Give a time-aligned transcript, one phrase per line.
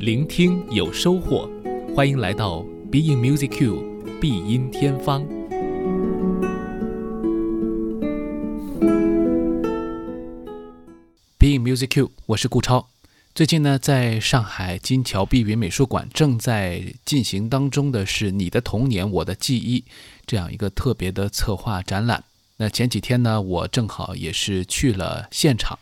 [0.00, 1.50] 聆听有收获，
[1.92, 5.26] 欢迎来到 Being Music Q 必音天方。
[11.36, 12.88] Being Music Q，我是顾超。
[13.34, 19.80] 最近呢，在上海金桥碧云美术馆正在进行当中的是《你的童年，我的记忆》
[20.24, 22.22] 这样一个特别的策划展览。
[22.58, 25.76] 那前几天呢，我正好也是去了现场，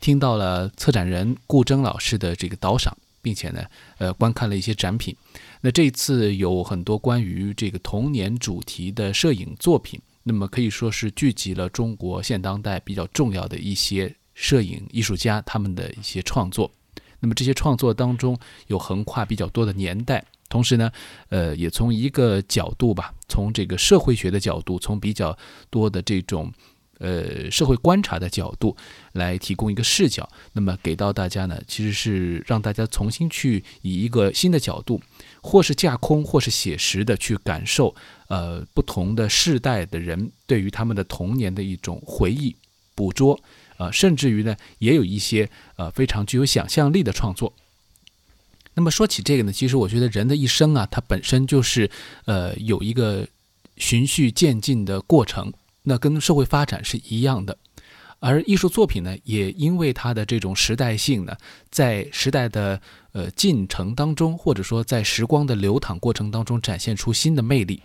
[0.00, 3.64] 听到了策展人顾铮老师的这个导赏，并且呢，
[3.96, 5.16] 呃，观看了一些展品。
[5.62, 16.70] 那这次有很多关于这个童年主题的摄影作品，那么可以说是聚集了中国现当代比较重要的一些摄影艺术家他们的一些创作。
[17.20, 20.24] 那么这些创作当中有横跨比较多的年代。
[20.48, 20.90] 同时呢，
[21.30, 25.34] 呃，也从一个角度吧，从这个社会学的角度，从比较
[25.70, 26.52] 多的这种
[27.02, 28.74] 呃社会观察的角度
[29.12, 35.00] 来提供一个视角，那么给到大家呢，其实是让大家重新去以一个新的角度，
[35.42, 37.94] 或是架空，或是写实的去感受，
[38.28, 42.54] 呃，不同的世代的人对于他们的童年的一种回忆
[42.94, 43.38] 捕捉，
[43.78, 47.52] 呃，甚至于呢，也有一些呃非常具有想象力的创作。
[48.74, 51.90] 那么说起这个呢，其实我觉得人的一生啊，它本身就是
[52.24, 53.28] 呃有一个
[53.76, 57.56] 循序渐进的过程，那跟社会发展是一样的。
[58.18, 61.36] 而艺术作品呢，也因为它的这种时代性呢，
[61.70, 62.80] 在时代的
[63.10, 67.82] 呃进程当中，或者说在时光的流淌过程当中，展现出新的魅力。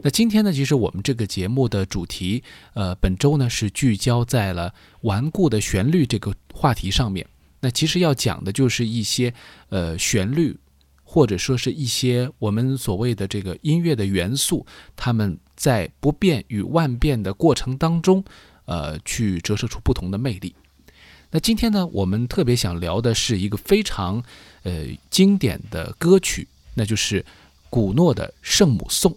[0.00, 7.26] 那今天呢，其实我们这个节目的主题，呃，本周呢是聚焦在了顽固的旋律这个话题上面。
[7.60, 9.34] 那其实要讲的就是一些
[9.68, 10.56] 呃旋律，
[11.10, 18.22] 或者说是一些我们所谓的这个音乐的元素，他们在不变与万变的过程当中，
[18.66, 20.54] 呃，去折射出不同的魅力。
[21.30, 24.22] 那今天呢，我们特别想聊的是一个非常
[24.64, 27.24] 呃经典的歌曲，那就是
[27.70, 29.10] 古诺的《圣母颂》。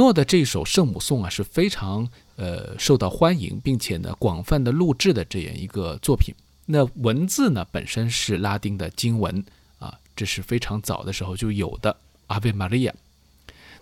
[0.00, 6.34] 诺的这首圣母颂啊是非常呃受到欢迎，并且呢广泛的录制的这样一个作品。
[6.64, 9.44] 那文字呢本身是拉丁的经文
[9.78, 11.94] 啊，这是非常早的时候就有的
[12.28, 12.94] 阿贝玛利亚。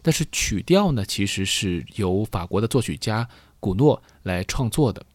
[0.02, 3.28] 但是曲调呢其实是由法国的作曲家
[3.60, 5.06] 古诺来创作的。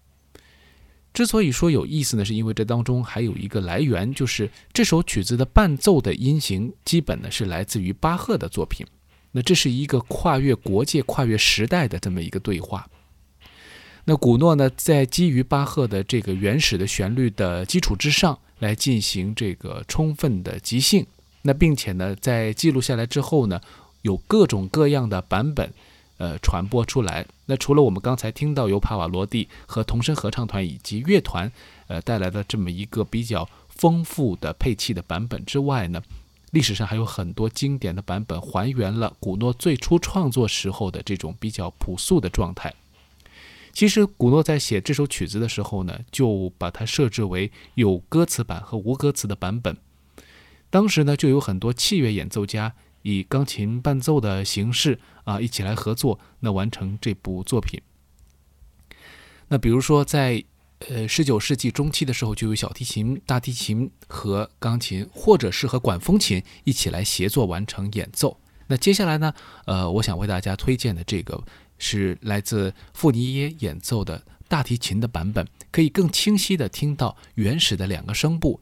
[1.13, 8.87] 之所以说有意思呢，是因为这当中还有一个来源，就是这首曲子的伴奏的音型基本呢是来自于巴赫的作品。
[9.33, 12.87] 那这是一个跨越国界、跨越时代的这么一个对话。
[14.05, 21.05] 那古诺呢，在基于巴赫的这个原始的旋律的基础之上，来进行这个充分的即兴。
[21.41, 23.59] 那并且呢，在记录下来之后呢，
[24.03, 25.73] 有各种各样的版本。
[26.17, 27.25] 呃，传播出来。
[27.47, 31.51] 那除了我们刚才听到由帕瓦罗蒂和童声合唱团以及乐团，
[31.87, 36.01] 呃带来的这么一个比较丰富的配器的版本之外呢，
[36.53, 42.71] 历史上还有很多经典的版本还原了古诺最初创作时候的这种比较朴素的状态。
[43.73, 49.75] 其实古诺在写这首曲子的时候呢，就把它设置为有歌词版和无歌词的版本。
[50.69, 52.73] 当时呢，就有很多器乐演奏家。
[53.05, 57.81] 以钢琴伴奏的形式啊，一起来合作，那完成这部作品。
[59.49, 60.41] 那比如说，在
[60.89, 68.37] 呃十九世纪中期的时候，就有小提琴、大提琴和钢琴，或者是和管风琴一起来协作完成演奏。
[68.67, 69.33] 那接下来呢，
[69.65, 71.43] 呃，我想为大家推荐的这个
[71.77, 78.59] 是来自傅尼耶演奏的大提琴的版本，可以更清晰地听到原始的两个声部。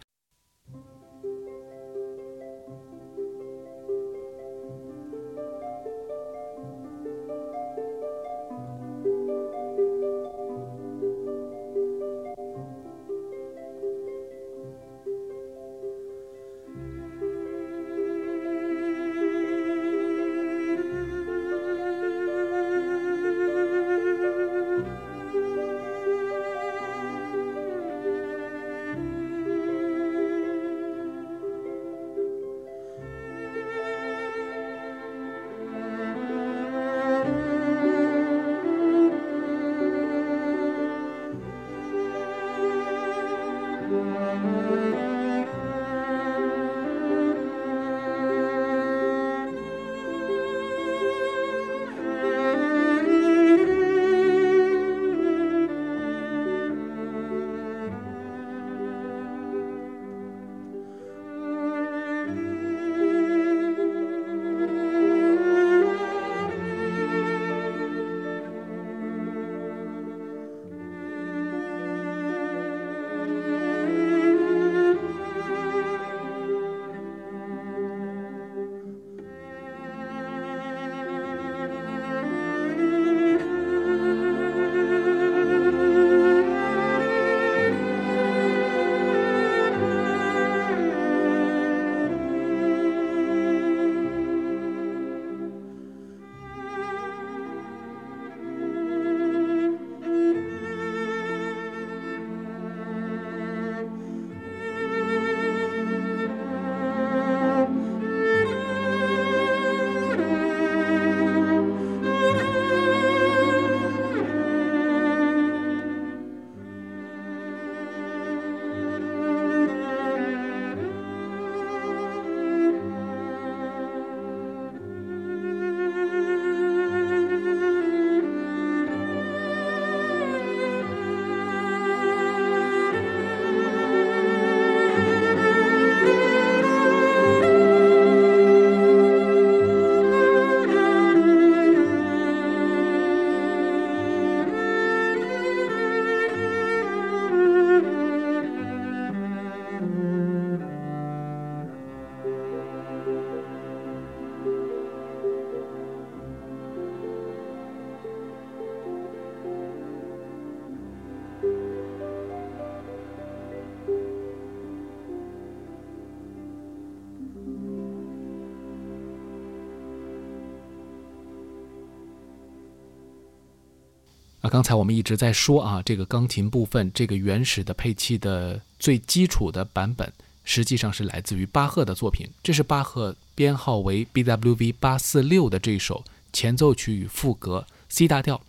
[174.42, 180.12] 啊，刚才我们一直在说啊，这个钢琴部分，这个原始的配器的最基础的版本，
[180.44, 182.28] 实际上是来自于巴赫的作品。
[182.42, 188.42] 这是巴赫编号为 BWV 八四六的这首前奏曲与赋格 C 大调，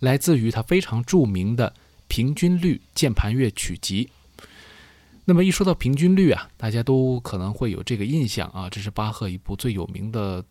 [0.00, 1.72] 来自于他非常著名的
[2.08, 4.10] 平均律键盘乐曲集。
[5.24, 10.44] 那么一说到平均律啊，大家都可能会有这个印象啊，这是巴赫一部最有名的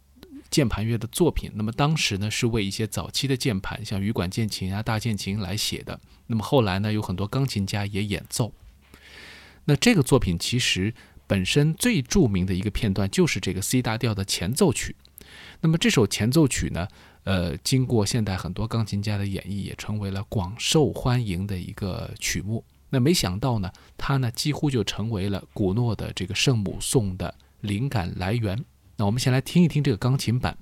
[0.52, 1.50] 键盘乐的作品。
[1.56, 6.00] 那么当时呢，是为一些早期的键盘，像羽管键琴啊、大键琴来写的。
[6.28, 8.54] 那么后来呢，有很多钢琴家也演奏。
[9.66, 10.94] 那这个作品其实
[11.26, 14.96] 本身最著名的一个片段就是这个 C 大调的前奏曲。
[15.62, 16.88] 那么这首前奏曲呢，
[17.24, 22.66] 呃，经过现代很多钢琴家的演绎，也成为了广受欢迎的一个曲目。
[22.90, 28.66] 那没想到呢，它呢几乎就成为了古诺的这个圣母颂的灵感来源。
[29.02, 30.56] 那我们先来听一听这个钢琴版。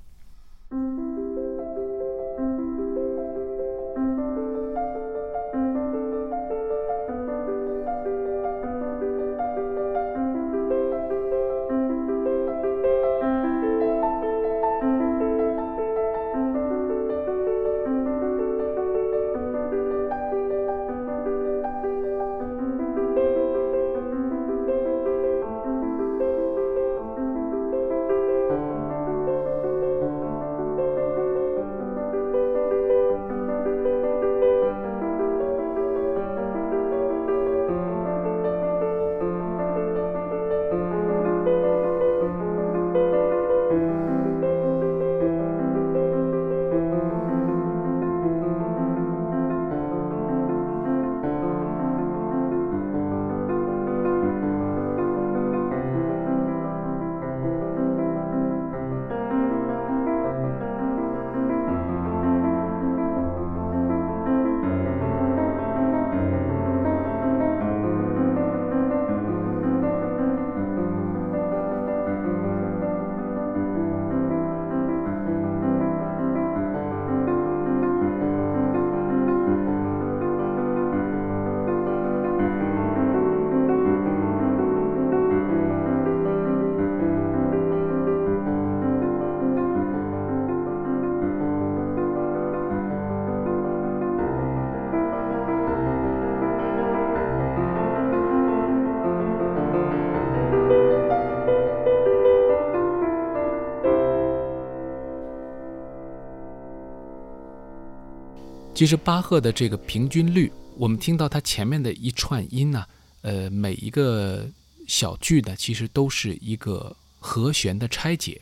[108.79, 112.85] 其实巴赫的这个平均律，我们听到它前面的一串音呢，
[113.23, 114.49] 呃，每一个
[114.87, 118.39] 小句呢，其实都是一个和弦的拆解。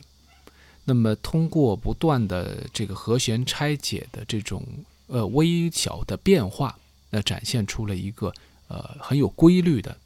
[0.84, 4.64] 那么通过不断的这个和弦拆解的这种
[5.08, 6.78] 呃微小的变化，
[7.10, 8.32] 那展现出了一个
[8.68, 9.98] 呃很有规律的，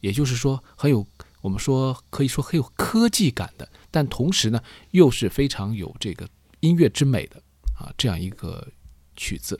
[0.00, 1.06] 也就是说很有
[1.40, 6.28] 我们说可以说很有科技感的，但同时呢又是非常有这个
[6.60, 7.42] 音乐之美的
[7.74, 8.68] 啊这样一个
[9.16, 9.58] 曲子。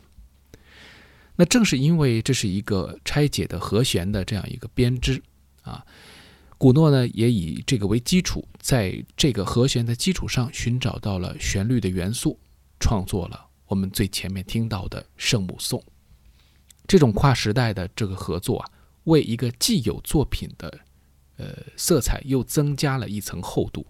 [1.40, 5.22] 那正是因为这是一个拆解的和弦的这样一个编织
[5.62, 5.86] 啊，
[6.58, 12.36] 古诺呢也以这个为基础，在这个和弦的基础上寻找到了旋律的元素，
[12.80, 15.80] 创作了我们最前面听到的圣母颂。
[16.88, 18.70] 这种跨时代的这个合作啊，
[19.04, 20.80] 为一个既有作品的
[21.36, 23.86] 呃色彩又增加了一层厚度。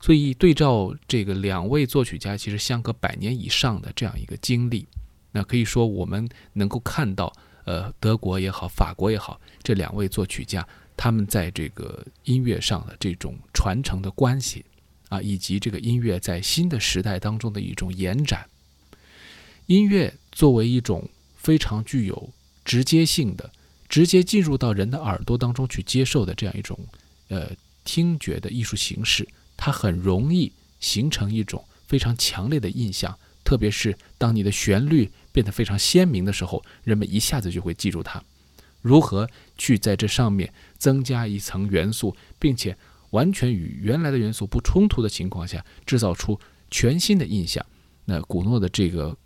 [0.00, 4.88] 所以对照这个两位作曲家其实相隔百年以上的这样一个经历。
[5.32, 7.32] 那可以说，我们能够看到，
[7.64, 10.66] 呃，德国也好，法国也好，这两位作曲家
[10.96, 14.64] 他们在这个音乐上的这种传承的关系，
[15.10, 18.48] 啊，以及这个音乐在新的时代当中的一种延展。
[19.66, 22.30] 音乐作为一种非常具有
[22.64, 23.52] 直接性的、
[23.88, 26.78] 直接进入到人的耳朵当中去接受的这样一种，
[27.28, 27.50] 呃，
[27.84, 33.18] 听觉的艺术形式，它很容易形成一种非常强烈的印象。
[33.48, 38.22] 特别是当你的旋律变得非常鲜明的时候，人们一下子就会记住它。
[38.82, 39.26] 如何
[39.56, 42.76] 去在这上面增加一层元素，并且
[43.12, 46.38] 完全与原来的元素不冲突的情况下，制造出
[46.70, 47.64] 全新的印象？
[48.04, 49.16] 那古诺的这个，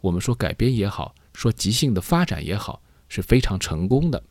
[0.00, 4.22] 我们说改编也好，说即兴的发展也好，是非常成功的。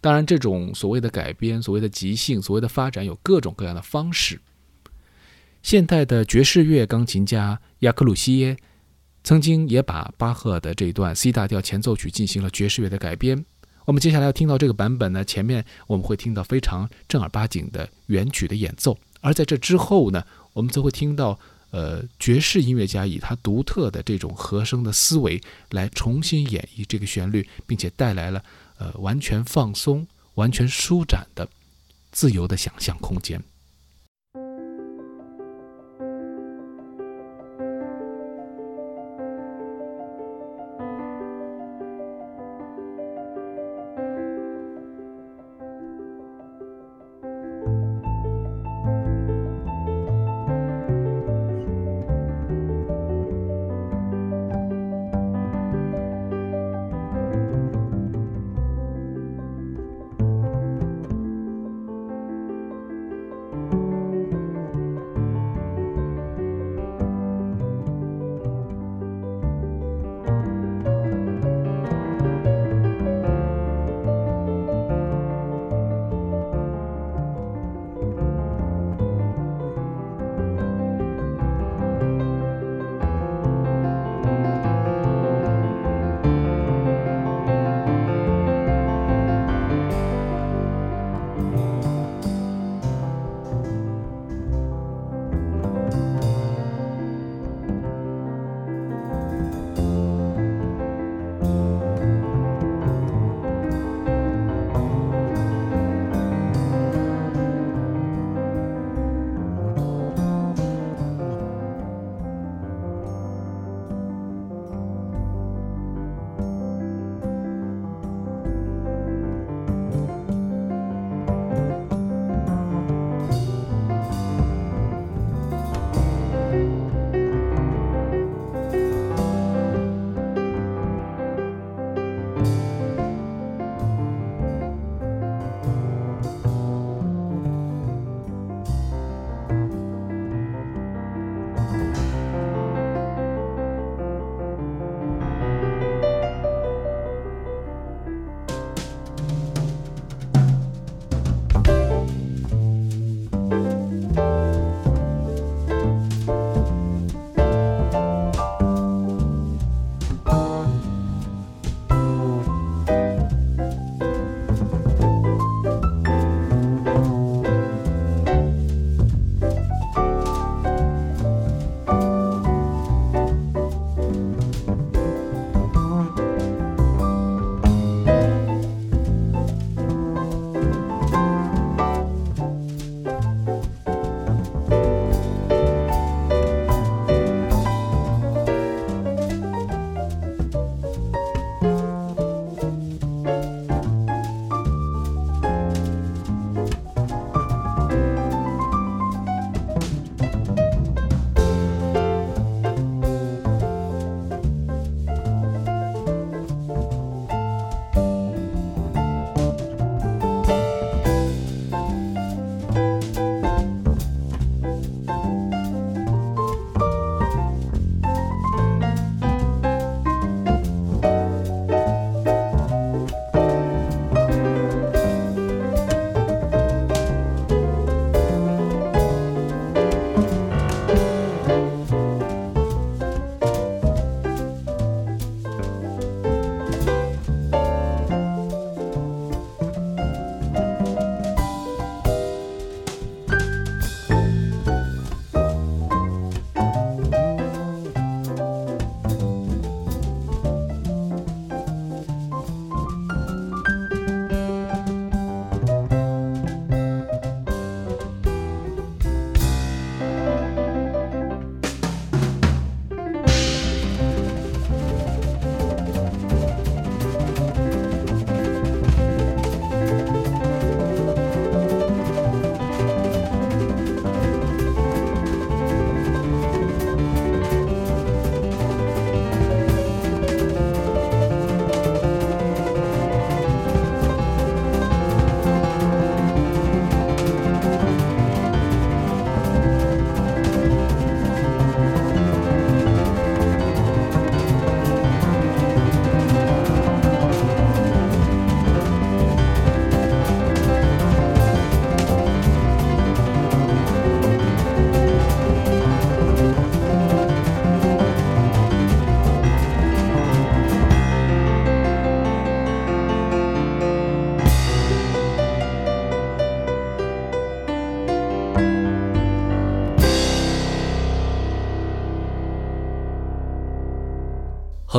[0.00, 4.40] 当然，这种所谓的改编、所谓的即兴、所谓的发展，有各种各样的方式。
[5.62, 8.56] 现代的爵士乐钢琴家雅克鲁西耶
[9.22, 13.44] 曾经也把巴赫的这一段 C 大调前奏曲进行了爵士乐的改编。
[13.84, 21.38] 我们接下来要听到这个版本呢，前面我们会听到非常正儿八经的原曲的演奏，而在这之后呢，我们则会听到
[21.70, 25.40] 呃爵士音乐家以他独特的这种和声的思维
[25.70, 28.42] 来重新演绎这个旋律，并且带来了
[28.78, 31.48] 呃完全放松、完全舒展的
[32.12, 33.42] 自由的想象空间。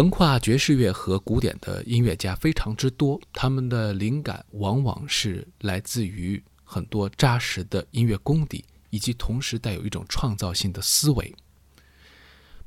[0.02, 11.32] 横跨爵士乐和古典的音乐家非常之多，他们的灵感往往是来自于很多扎实的音乐功底，以及同时带有一种创造性的思维。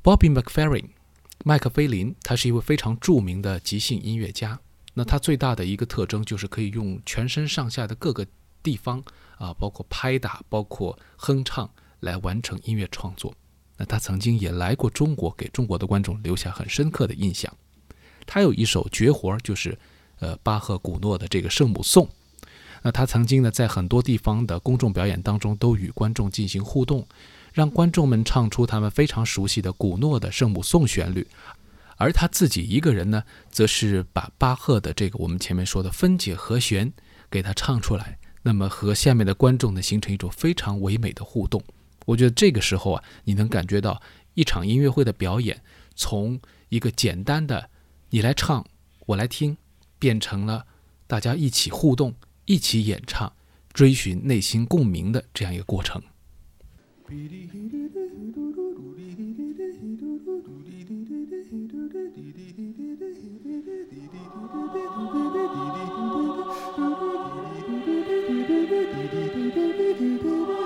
[0.01, 0.85] Bobby McFerrin，
[1.43, 4.57] 麦克菲林，他是一位非常著名的即兴音乐家。
[4.93, 8.25] 那他最大的一个特征就是可以用全身上下的各个
[8.63, 9.03] 地方
[9.37, 11.69] 啊，包括拍打、包括哼唱
[11.99, 13.35] 来完成音乐创作。
[13.77, 17.51] 那他曾经也来过中国，给中国的观众留下很深刻的印象。
[18.25, 19.77] 他有一首绝活，就是
[20.19, 22.07] 呃巴赫古诺的这个圣母颂。
[22.81, 27.05] 那他曾经呢，在很多地方的公众表演当中，都与观众进行互动，
[27.51, 31.27] 让观众们唱出他们非常熟悉的古诺的圣母颂旋律。
[31.97, 36.91] 而他自己一个人呢，则是把巴赫的这个我们前面说的分解和弦
[37.31, 41.63] 给他唱出来，那么和下面的观众呢，形成一种非常唯美的互动。
[42.05, 44.01] 我觉得这个时候啊，你能感觉到
[44.35, 45.61] 一场音乐会的表演，
[45.95, 46.39] 从
[46.69, 47.69] 一个简单的
[48.09, 48.65] “你来唱，
[49.05, 49.57] 我来听”，
[49.99, 50.65] 变成了
[51.07, 52.13] 大家一起互动、
[52.45, 53.31] 一起演唱、
[53.73, 56.01] 追寻内心共鸣的这样一个过程。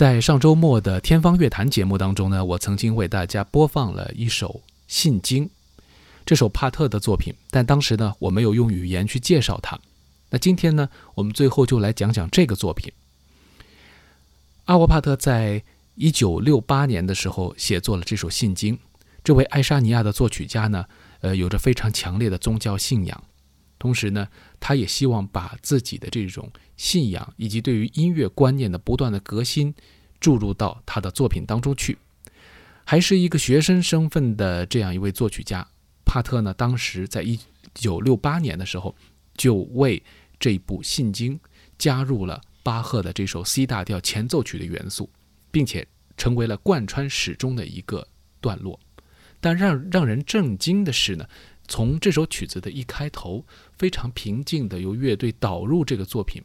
[0.00, 4.48] 在上周末的天方乐坛节目当中呢，我曾经为大家播放了一首
[4.88, 5.44] 《信经》，
[6.24, 7.34] 这首帕特的作品。
[7.50, 9.78] 但当时呢，我没有用语言去介绍它。
[10.30, 12.90] 那今天呢，我们最后就来讲讲这个作品。
[14.64, 15.62] 阿沃帕特在
[15.96, 18.74] 一九六八年的时候写作了这首《信经》。
[19.22, 20.86] 这位爱沙尼亚的作曲家呢，
[21.20, 23.22] 呃，有着非常强烈的宗教信仰，
[23.80, 24.28] 同时呢，
[24.60, 26.48] 他也希望把自己的这种。
[26.76, 29.74] 信仰以及对于音乐观念的不断的革新，
[30.18, 31.98] 注入到他的作品当中去。
[32.84, 35.66] 还是一个学生身份的这样一位作曲家，
[36.06, 37.38] 帕特呢，当时在一
[37.74, 38.96] 九六八年的时候，
[39.36, 40.02] 就为
[40.38, 41.38] 这部信经
[41.76, 45.10] 加入了巴赫的这首 C 大调前奏曲的元素，
[45.50, 48.08] 并且成为了贯穿始终的一个
[48.40, 48.80] 段落。
[49.38, 51.26] 但让让人震惊的是呢。
[51.70, 53.46] 从这首曲子的一开头，
[53.78, 56.42] 非常平静的由乐队导入这个作品，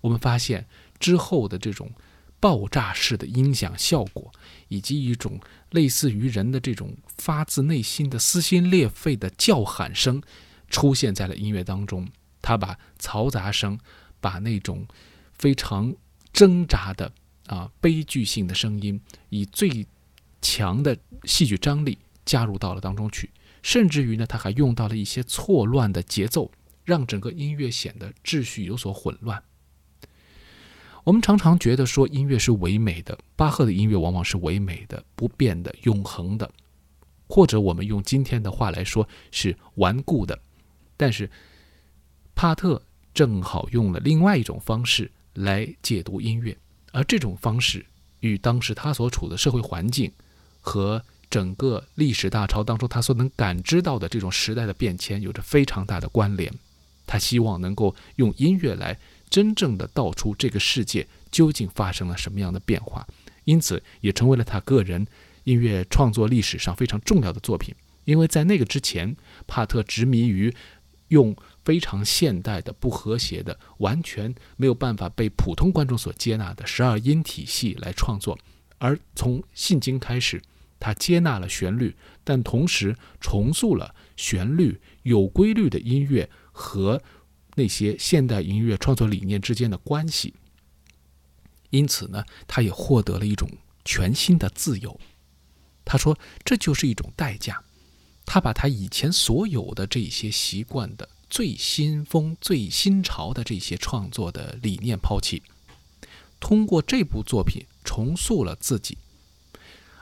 [0.00, 0.66] 我们发现
[0.98, 1.92] 之后的这种
[2.40, 4.32] 爆炸式的音响效果，
[4.66, 5.38] 以及一种
[5.70, 10.20] 类似于人的这种发自内心的撕心裂肺的叫喊声，
[10.68, 12.08] 出现在了音乐当中。
[12.42, 13.78] 他把嘈杂声，
[14.20, 14.84] 把那种
[15.38, 15.94] 非常
[16.32, 17.10] 挣扎的
[17.46, 19.86] 啊悲剧性的声音，以最
[20.42, 23.30] 强的戏剧张力加入到了当中去，
[23.64, 26.52] 甚至于呢，他还用到了一些错乱的节奏，
[26.84, 29.42] 让整个音乐显得秩序有所混乱。
[31.04, 36.50] 我们常常觉得说音乐是唯美的，巴赫的音乐往往是唯美的、不变的、永恒的，
[37.26, 40.38] 或者我们用今天的话来说是顽固的。
[40.98, 41.30] 但是
[42.34, 42.82] 帕特
[43.14, 46.54] 正好用了另外一种方式来解读音乐，
[46.92, 47.86] 而这种方式
[48.20, 50.12] 与当时他所处的社会环境
[50.60, 51.02] 和
[51.34, 56.52] 整个历史大潮当中他所能感知到的这种时代的变迁有着非常大的关联。
[57.08, 58.96] 他希望能够用音乐来。
[59.30, 63.04] 真正的道出这个世界究竟发生了什么样的变化，
[63.42, 65.04] 因此也成为了他个人
[65.42, 67.74] 音乐创作历史上非常重要的作品。
[68.04, 69.16] 因为在那个之前，
[69.48, 70.54] 帕特执迷于
[71.08, 78.38] 用非常现代的、不和谐的、完全没有办法被普通观众所接纳的十二音体系来创作，
[78.78, 80.40] 而从信经开始，
[80.84, 87.00] 他接纳了旋律，但同时重塑了旋律有规律的音乐和。
[87.56, 90.34] 那些现代音乐创作理念之间的关系，
[91.70, 93.48] 因此呢，他也获得了一种
[93.84, 94.98] 全新的自由。
[95.84, 97.62] 他说，这就是一种代价。
[98.26, 105.40] 他把他以前所有的这些习惯的最新风、最新潮的这些创作的理念抛弃，
[106.40, 108.98] 通过这部作品重塑了自己。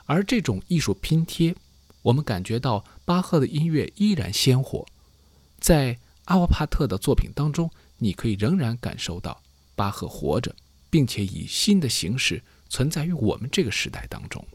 [0.06, 1.54] 而这种艺术拼贴，
[2.02, 4.86] 我们感觉到巴赫的音乐依然鲜活，
[5.58, 5.98] 在。
[6.26, 9.42] 阿瓦帕特的作品当中，你可以仍然感受到
[9.74, 10.54] 巴赫活着，
[10.88, 14.46] 并且以新的形式存在于我们这个时代当中。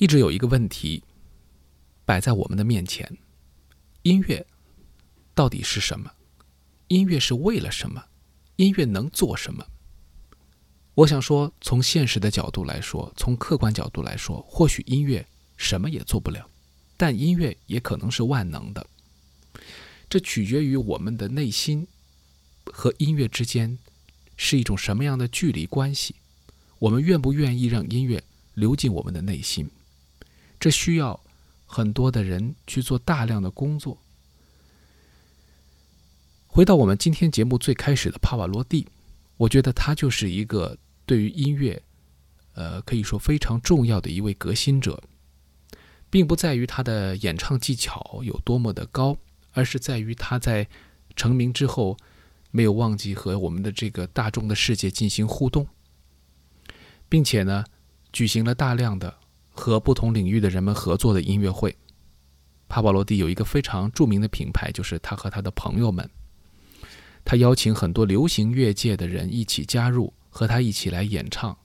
[0.00, 1.02] 一直有一个问题
[2.06, 3.18] 摆在我们的面前：
[4.00, 4.46] 音乐
[5.34, 6.10] 到底是什么？
[6.88, 8.02] 音乐是为了什么？
[8.56, 9.62] 音乐能做什么？
[10.94, 15.26] 我想说，从现实的角度来说，从客观角度来说，或许音乐
[15.58, 16.48] 什么也做不了，
[16.96, 18.86] 但音乐也可能是万能的。
[20.08, 21.86] 这取决于我们的内心
[22.72, 23.78] 和音乐之间
[24.38, 26.14] 是一种什么样的距离关系。
[26.78, 28.24] 我们愿不愿意让音乐
[28.54, 29.70] 流进我们的内心？
[30.60, 31.18] 这需要
[31.66, 33.98] 很多的人去做大量的工作。
[36.46, 38.86] 回到我们今天节目最开始的帕瓦罗蒂，
[39.36, 40.78] 我觉得他就是一个。
[41.06, 41.82] 对于音乐，
[42.52, 45.02] 呃，可以说非常重要的一位革新者，
[46.08, 49.16] 并不在于他的演唱技巧有多么的高，
[49.50, 50.68] 而是在于他在
[51.16, 51.96] 成名之后，
[52.52, 55.66] 没有忘记和我们的这个大众的世界进行互动，
[57.08, 57.64] 并且呢，
[58.12, 59.18] 举行了大量的
[59.60, 61.76] 和不同领域的人们合作的音乐会。
[62.68, 66.08] 帕瓦罗蒂有一个非常著名的品牌，就是他和他的朋友们，
[67.24, 70.12] 他邀请很多流行乐界的人一起加入。
[70.32, 71.58] 和他一起来演唱，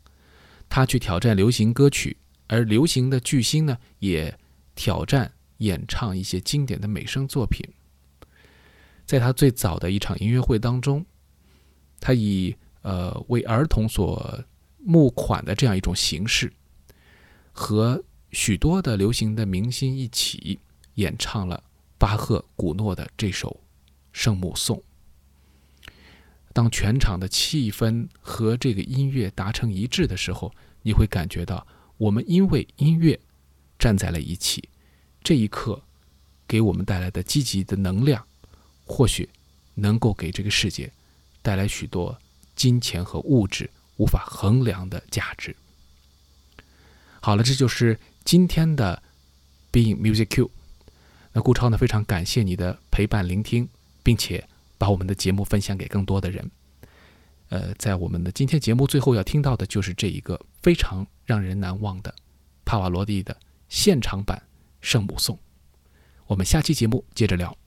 [0.67, 2.17] 他去挑战流行歌曲，
[2.47, 4.35] 而流行的巨星呢，也
[4.73, 7.63] 挑战演唱一些经典的美声作品。
[9.05, 11.05] 在他最早的一场音乐会当中，
[11.99, 14.43] 他以呃为儿童所
[14.79, 16.51] 募款的这样一种形式，
[17.57, 18.03] 和
[18.33, 20.59] 许多的流行的明星一起
[20.95, 21.63] 演唱了
[21.97, 23.49] 巴赫、古诺的这首
[24.11, 24.77] 《圣母颂》。
[26.51, 33.17] 当全场的气氛和这个音乐达成一致的时候，你会感觉到我们因为音乐
[33.79, 34.67] 站在了一起。
[35.23, 35.81] 这一刻
[36.45, 38.27] 给我们带来的积极的能量，
[38.85, 39.29] 或许
[39.75, 40.91] 能够给这个世界
[41.41, 42.19] 带来许多
[42.53, 45.55] 金钱和物质无法衡量的价值。
[47.25, 49.01] 好了，这就是今天的
[49.71, 50.51] Being Music Q。
[51.33, 53.67] 那顾超呢，非常感谢你的陪伴聆听，
[54.03, 54.47] 并且。
[54.77, 56.51] 把我们的节目分享给更多的人。
[57.47, 62.13] 呃，在我们的今天节目最后要听到的就是这一个非常让人难忘的
[62.65, 63.35] 帕瓦罗蒂的
[63.69, 64.37] 现场版
[64.81, 65.33] 《圣母颂》。
[66.27, 67.57] 我们下期节目接着聊。